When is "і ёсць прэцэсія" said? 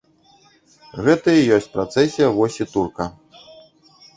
1.39-2.27